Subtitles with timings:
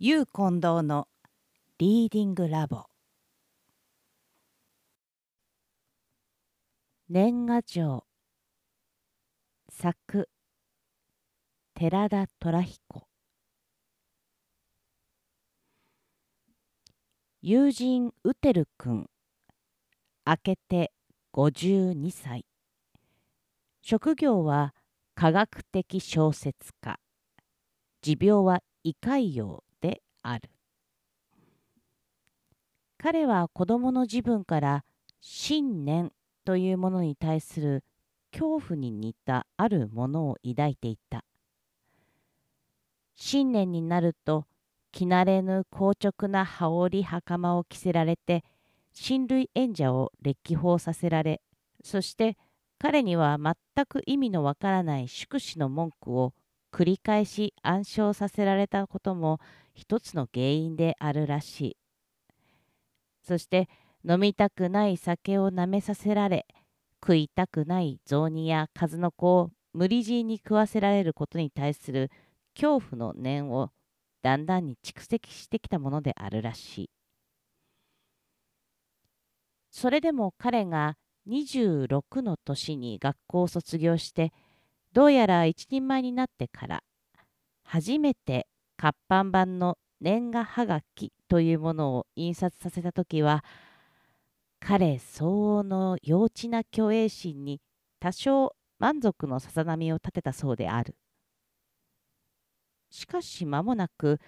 [0.00, 1.06] ゆう近藤の
[1.78, 2.86] リーディングラボ。
[7.08, 8.04] 年賀状。
[9.68, 10.28] 作。
[11.74, 13.06] 寺田虎彦。
[17.40, 19.08] 友人ウテル君。
[20.26, 20.92] 明けて
[21.32, 22.44] 52歳。
[23.80, 24.74] 職業は
[25.14, 26.98] 科学的小説家。
[28.02, 29.62] 持病は胃潰瘍。
[30.24, 30.50] ある。
[32.98, 34.84] 彼は子供の自分から
[35.20, 36.10] 信念
[36.44, 37.84] というものに対する
[38.32, 41.24] 恐怖に似たあるものを抱いていた。
[43.14, 44.46] 新年になると
[44.92, 48.44] 着慣れぬ硬直な羽織袴を着せられて
[48.92, 51.40] 親類演者を歴訪させられ
[51.82, 52.36] そして
[52.78, 56.32] 彼には全く意味のわからない祝詞の文句を
[56.72, 59.40] 繰り返し暗唱させられたことも
[59.74, 61.76] 一つの原因であるらしい。
[63.22, 63.68] そして
[64.08, 66.46] 飲みたくない酒をなめさせられ
[67.02, 72.10] 食いたくない雑煮や数の子を無理強いに食わせられることに対する
[72.54, 73.70] 恐怖の念を
[74.22, 76.90] だんだんに蓄積してきたものであるらしい。
[79.70, 80.96] それでも彼が
[81.28, 84.32] 26の年に学校を卒業して
[84.92, 86.82] どうやら一人前になってから
[87.64, 88.46] 初めて
[88.76, 93.44] 活版版の年賀はがきというものを印刷させた時は
[94.60, 97.60] 彼相応の幼稚な虚栄心に
[98.00, 100.96] 多少満足のささ波を立てたそうである。
[102.90, 104.20] しかし間もなく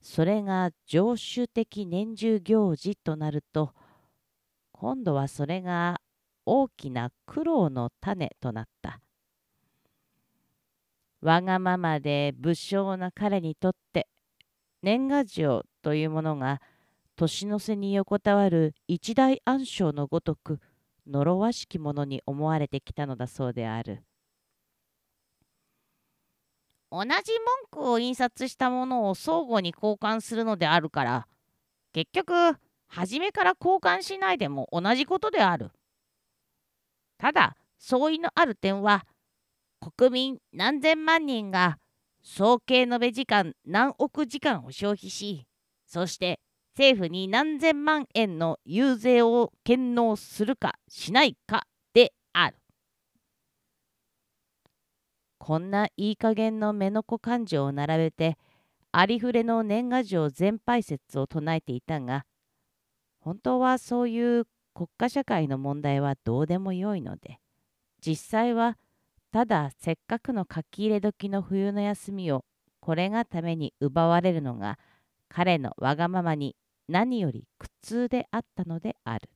[0.00, 3.72] それが常習的年中行事となると
[4.72, 6.00] 今度はそれが
[6.44, 9.00] 大きな苦労の種となった。
[11.22, 14.08] わがままで武将な彼にとって
[14.82, 16.60] 年賀状というものが
[17.16, 20.58] 年の瀬に横たわる一大暗礁のごとく
[21.06, 24.02] 呪わしきものに思われてきたのだそうである。
[26.90, 27.20] 同じ文
[27.70, 31.26] 句を印刷したものを相互に交換するのであるから
[31.94, 35.70] 結局初めから交換しないでも同じことである。
[37.16, 39.06] ただ相違のある点は
[39.82, 41.78] 国民何千万人が
[42.22, 45.44] 総計延べ時間何億時間を消費し
[45.86, 46.38] そして
[46.76, 52.56] 政府に何千万円の遊税を献納するかしないかである。
[55.38, 58.38] こんないい加減の目の子感情を並べて
[58.92, 62.24] ありふれの年賀状全廃説を唱えていたが
[63.18, 64.44] 本当はそういう
[64.74, 67.38] 国家社会の問題はどうでもよいので
[68.00, 68.78] 実際は
[69.32, 72.44] ただせっかくの書き入れ時の冬の休みを
[72.80, 74.78] これがために奪われるのが
[75.30, 76.54] 彼のわがままに
[76.86, 79.30] 何より苦痛であったのである。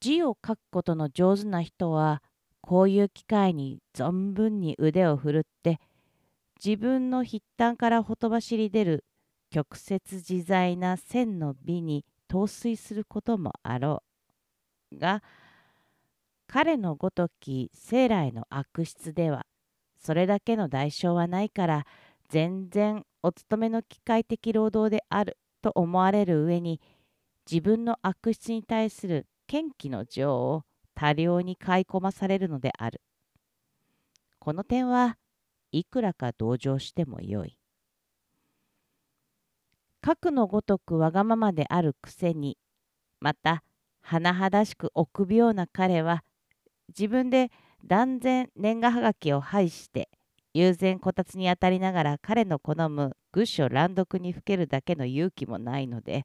[0.00, 2.22] 字を書くことの上手な人は
[2.62, 5.80] こういう機会に存分に腕を振るって
[6.64, 9.04] 自分の筆端からほとばしり出る
[9.50, 14.02] 曲折自在な線の美に陶酔することもあろ
[14.92, 15.22] うが
[16.54, 19.46] 彼のごとき生来の悪質では
[19.96, 21.86] それだけの代償はないから
[22.28, 26.82] 全然お勤めの機械的労働であると思われる上に
[27.50, 30.64] 自分の悪質に対する堅気の情を
[30.94, 33.00] 多量に買い込まされるのである。
[34.38, 35.16] この点は
[35.70, 37.56] いくらか同情してもよい。
[40.02, 42.58] 核のごとくわがままであるくせに
[43.20, 43.62] また
[44.04, 46.22] 甚だしく臆病な彼は
[46.96, 47.50] 自分で
[47.84, 50.08] 断然年賀はがきを拝して
[50.54, 56.24] 悠然こたつに当たりながら彼の好む愚書乱読にふけるだけの勇気もないので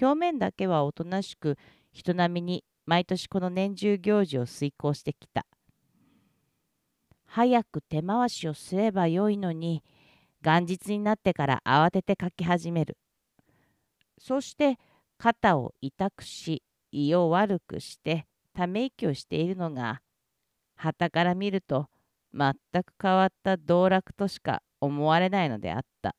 [0.00, 1.56] 表面だけはおとなしく
[1.92, 5.46] 人並みに毎年この年中行事を遂行してきた。
[7.26, 9.82] 早く手回しをすればよいのに
[10.42, 12.98] 元日になってから慌てて書き始める。
[14.18, 14.78] そして
[15.18, 16.62] 肩を痛くし
[16.92, 20.00] 胃を悪くしてため息をしているのが
[20.76, 21.88] 旗から見ると
[22.32, 26.14] 全く変わった道楽としか思われないのであった。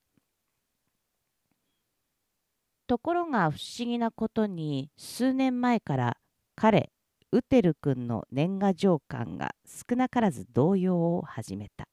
[2.88, 6.18] ところが不思議なことに数年前から
[6.56, 6.92] 彼
[7.32, 11.88] ウテル君の年賀状感が少なからず動揺を始めた。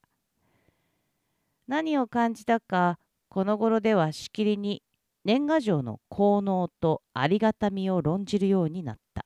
[1.67, 2.99] 何を感じたか
[3.29, 4.83] この頃ではしきりに
[5.25, 9.22] 年賀状の効能とありがたみを論じるようになった。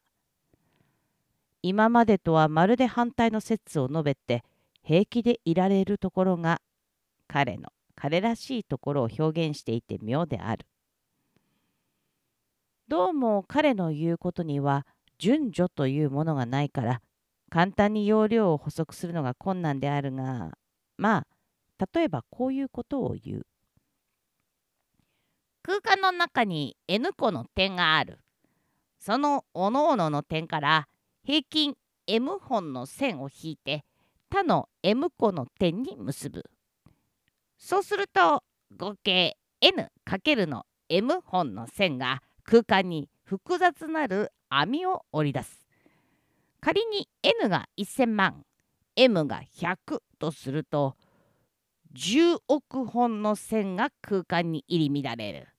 [1.67, 4.45] 今までとはまるで反対の説を述べて
[4.83, 6.61] 平気でいられるところが
[7.27, 10.65] 彼の彼らしいところを表現していて妙である。
[12.87, 14.87] どうも彼の言うことには
[15.17, 17.01] 順序というものがないから
[17.49, 20.57] 簡単に要領を補足するのが困難であるが
[20.95, 21.25] ま
[21.77, 23.47] あ例えばこういうことを言う。
[25.63, 28.19] 空間の中に N 個の点がある。
[29.01, 30.87] その各々の点から
[31.27, 31.75] 平均
[32.07, 33.83] M 本の線を引いて
[34.31, 36.45] 他の M 個の点に結ぶ。
[37.57, 38.45] そうすると
[38.77, 45.65] 合計 N× の M 本の線が空間に複雑なる網を織り出す。
[46.61, 48.45] 仮に N が1000万
[48.95, 50.95] M が100とすると
[51.93, 55.49] 10億本の線が空間に入り乱れる。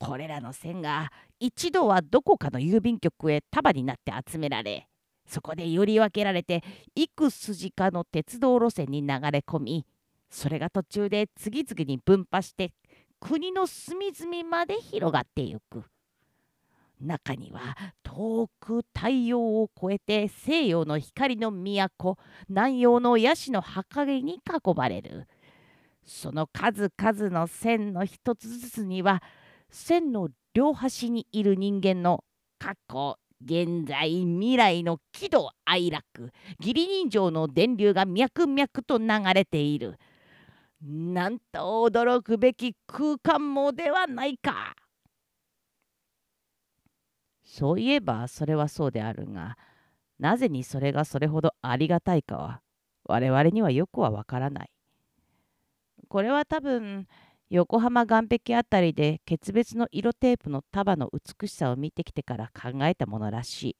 [0.00, 1.12] これらの線が
[1.44, 4.86] 一度はどこかの郵便局へ束になって集められ
[5.26, 6.62] そこでより分けられて
[6.94, 9.84] 幾筋かの鉄道路線に流れ込み
[10.30, 12.72] それが途中で次々に分派して
[13.18, 15.82] 国の隅々まで広がってゆく。
[17.00, 22.16] 中には遠く太陽を越えて西洋の光の都
[22.48, 25.26] 南洋のヤシの墓影に囲まれる
[26.04, 29.20] その数々の線の一つずつには
[29.68, 32.24] 線の両端にいる人間の
[32.58, 39.98] 過去現在未来の喜怒哀楽義理人情の電流が脈々と流れている
[40.80, 44.74] なんと驚くべき空間もではないか
[47.44, 49.56] そういえばそれはそうであるが
[50.18, 52.60] なぜにそれがそれほどありがたいかは
[53.04, 54.70] 我々にはよくはわからない。
[56.08, 57.06] これは多分
[57.54, 63.76] 横浜岸壁あたりで決別の色テープの束の美しさを見てきてから考えたものらしい。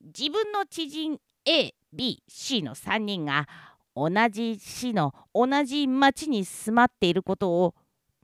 [0.00, 3.46] 自分の知人 ABC の3人が
[3.94, 7.74] 同じ市の同じ町に住まっていることを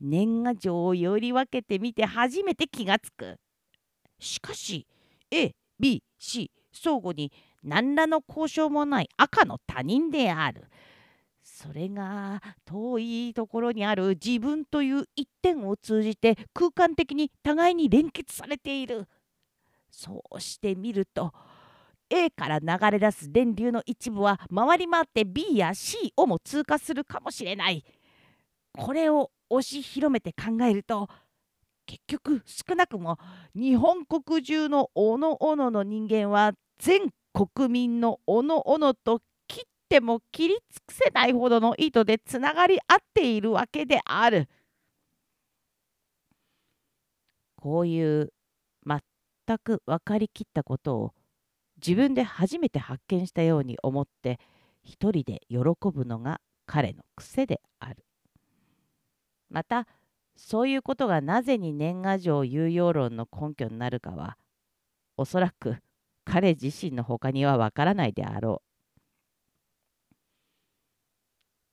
[0.01, 3.37] 年賀状をより分けてみて初めて気がつく。
[4.19, 4.87] しかし
[5.31, 7.31] ABC 相互に
[7.63, 10.71] 何らの交渉もない赤の他人である。
[11.63, 19.07] それが遠いところにある自分という一点を通じて空間的に互いに連結されている。
[19.91, 21.35] そうしてみると
[22.09, 27.85] A から流れ出す電流の一部は回り回って B や C をも通過するかもしれない。
[28.73, 31.09] これを押し広めて考えると
[31.85, 33.19] 結局少なくも
[33.55, 39.21] 日本国中のおのおのの人間は全国民のおのおのと
[39.91, 44.49] ても切り尽くせないほどの糸でつながり合っているわけである。
[47.57, 48.33] こういう
[48.87, 51.13] 全く分かりきったことを
[51.85, 54.39] 自分で初めて発見したように思って
[54.83, 55.59] 一人で喜
[55.93, 58.05] ぶのが彼の癖である。
[59.51, 59.87] また
[60.37, 64.39] そういうことがなぜに年賀状有用論の根拠になるかは
[65.17, 65.79] おそらく
[66.25, 68.71] 彼自身の他にはわからないであろう。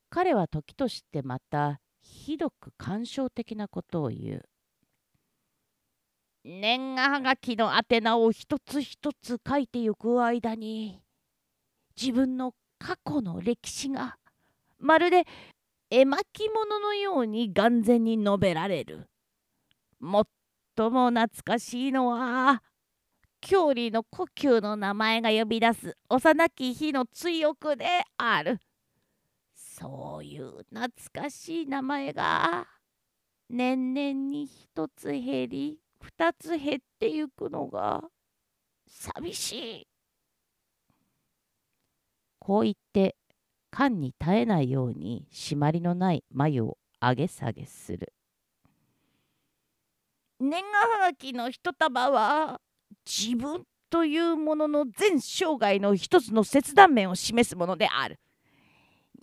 [0.09, 4.45] 彼は時としてまたひどく感傷的なことを言う。
[6.43, 11.01] 年賀はがきの宛名を一つ一つ書いてゆく間に
[11.99, 14.17] 自分の過去の歴史が
[14.79, 15.25] まるで
[15.89, 19.09] 絵巻物のように眼前に述べられる。
[19.99, 22.61] 最も懐かしいのは
[23.41, 27.85] 郷里の故郷の名前が呼び出す幼き日の追憶で
[28.17, 28.59] ある。
[29.79, 32.65] そういう懐かしい名前が
[33.47, 38.03] 年々に一つ減り二つ減ってゆくのが
[38.87, 39.87] 寂しい。
[42.39, 43.15] こう言って
[43.69, 48.13] 缶に絶えないように締まりのない眉を上げ下げする。
[50.39, 52.61] 年賀はがきの一束は
[53.05, 58.19] 自分というものの全生涯の一つの切断面を示すものである。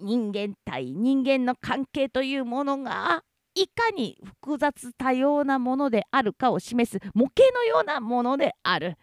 [0.01, 3.23] 人間対人間の関係というものが
[3.55, 8.97] いかに複雑多様なものであるかを示す模型のようなものである。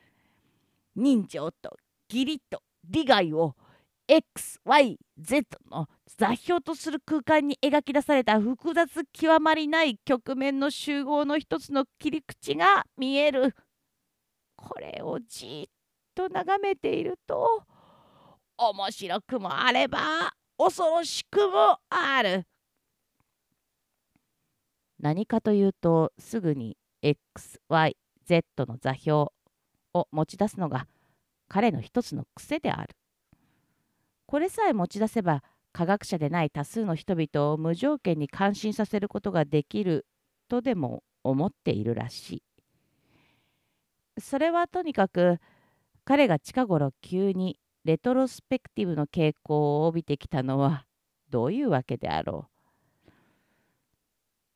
[0.95, 1.77] 人情と
[2.09, 3.55] 義理と利害を
[4.09, 4.97] XYZ
[5.69, 13.55] の座標とする空間に描き出された複雑極まりない局面の集合の一つの切り口が見える。
[14.57, 15.73] これをじっ
[16.13, 17.63] と眺めていると
[18.57, 22.45] 面白くもあれば恐ろしくもある。
[24.99, 27.95] 何かというとすぐに XYZ
[28.67, 29.13] の座標
[29.95, 30.85] を持ち出すのが
[31.47, 32.95] 彼の一つの癖である。
[34.27, 40.05] これさえ持ち出せば科学者でない多数の人々を無条件に感心させることができる
[40.47, 42.43] とでも思っているらしい。
[44.21, 45.39] それはとにかく
[46.05, 50.85] 彼が近頃急にレトロスペクティブの傾向を帯びてきたのは
[51.29, 52.47] どういうわけであろ
[53.07, 53.11] う？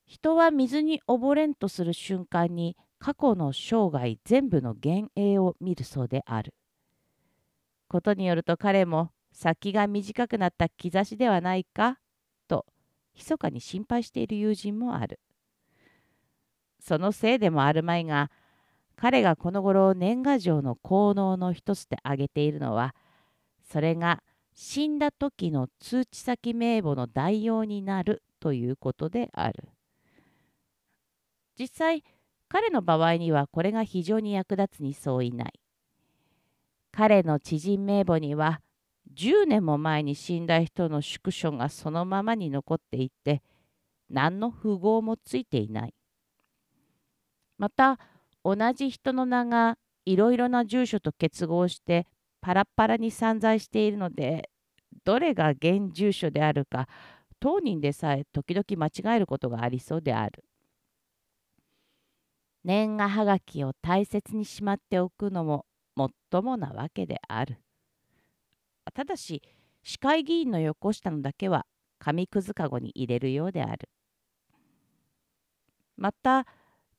[0.05, 6.53] 人は水に溺れんとする瞬間に過去の生涯全部の幻影を見るそうである。
[7.87, 11.97] ことによると彼も先が短くなった兆しではないか？
[12.47, 12.65] と
[13.15, 15.19] 密かに心配している友人もある。
[16.79, 18.29] そのせいでもあるまいが
[18.95, 22.93] 彼がこの頃年賀状の効能の一つで挙げているのは
[23.65, 24.21] それが
[24.53, 29.69] 死んだ時の通知先名簿の代用になるということである。
[31.59, 32.03] 実際
[32.47, 35.59] 彼の場合にはこれが非常に役立つに相違ない。
[36.91, 38.61] 彼の知人名簿には
[39.13, 43.41] 10年も前に死んだ人の宿所がそのままに残っていて
[44.09, 45.93] 何の符号もついていない。
[47.57, 47.99] また
[48.43, 52.05] 同じ人の名がいろいろな住所と結合して
[52.45, 54.51] パラパラに散在しているので
[55.03, 56.87] どれが現住所であるか
[57.39, 60.43] 当人でさえ時々間違えることがありそうである。
[62.63, 67.57] 年賀はがきを大切にしまっておくのももっともなわけである。
[68.93, 69.41] ただし
[69.81, 71.65] 市会議員のよこしたのだけは
[71.97, 73.89] 紙くずかごに入れるようである。
[75.97, 76.45] また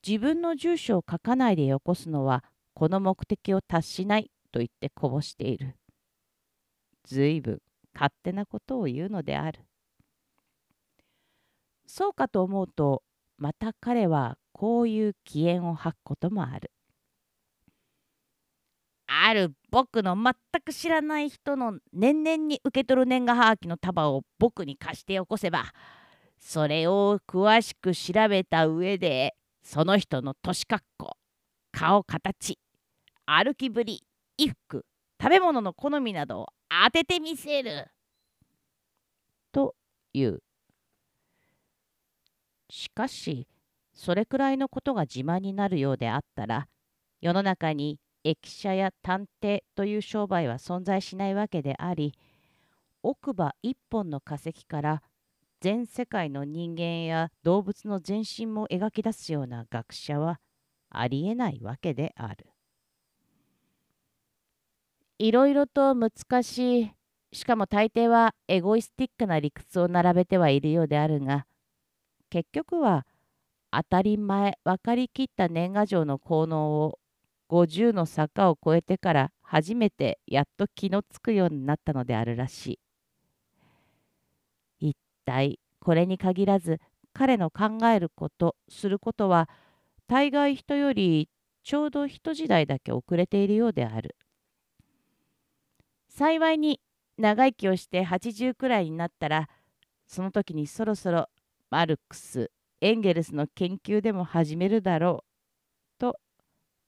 [0.05, 2.43] 自分の住所を書かないでよこすのは
[2.75, 5.77] この目的を達しないと言ってこぼしている。
[7.05, 7.59] ずいぶん
[7.95, 9.61] 勝手なことを言うのである。
[11.87, 13.03] そうかと思うと
[13.37, 16.71] また彼はこういう奇縁を吐くこともある。
[19.07, 20.35] ある僕の全
[20.65, 25.67] く知らない人の年々に受け取る年賀はがきの束を僕に貸してよこせば
[26.39, 31.17] それを詳しく調べた上でその人の年格好
[31.73, 32.59] 顔形
[33.27, 34.07] 歩きぶり
[34.39, 34.85] 衣服
[35.21, 36.47] 食べ物の好みなどを
[36.85, 37.89] 当ててみせる。
[39.53, 39.75] と
[40.13, 40.43] いう。
[42.69, 43.47] しかし
[43.95, 46.69] それくらいのことが自慢になるようであったら
[47.21, 52.13] 世の中に駅舎や探偵という商売は存在しないわけであり
[53.03, 55.03] 奥歯一本の化石から
[55.61, 60.41] 全世界の人間や動物の全身も描き出すような学者は
[60.91, 62.56] ありえないわけである。
[65.19, 66.11] いろいろと難
[66.43, 66.93] しい
[67.33, 71.47] しかも大抵はエゴイスティックな理屈を並べてはいるようであるが
[72.31, 73.07] 結局は
[73.71, 76.99] 当たり前分かりきった年賀状の効能を
[77.49, 82.79] 50の坂を越えてから初めてやっと気のつくようになったのであるらし
[84.81, 84.89] い。
[84.89, 86.81] 一体これに限らず
[87.13, 89.49] 彼の考えることすることは
[90.09, 91.29] 大概人より
[91.63, 94.17] ちょうど一時代だけ遅れているようである。
[96.17, 96.81] 幸いに
[97.19, 99.51] 長生きをして80くらいになったら
[100.07, 101.29] その時にそろそろ
[101.71, 105.25] マルクスエンゲルスの研究でも始めるだろ
[105.99, 106.19] うと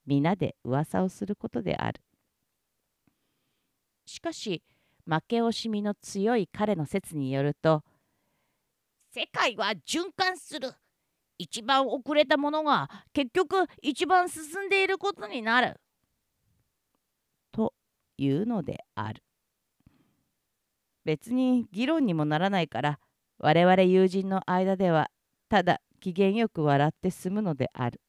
[0.06, 2.00] 皆で噂をすることである。
[4.06, 4.62] しかし
[5.04, 7.82] 負け惜しみの強い彼の説によると
[9.12, 10.72] 世界は循環する
[11.36, 15.78] 一番遅れたものが結局一番進んでいることになる
[18.18, 19.22] いうのである
[21.04, 22.98] 別に議論にもならないから
[23.38, 25.08] 我々友人の間では
[25.48, 28.00] ただ機嫌よく笑って済むのである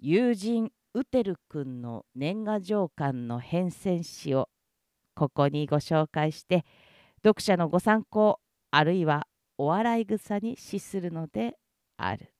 [0.00, 4.48] 友人ウテル君の年賀状巻の変遷史を
[5.14, 6.64] ここにご紹介して
[7.24, 11.56] 読者のご参考あるいはお笑い草に資するので
[11.96, 12.32] ある。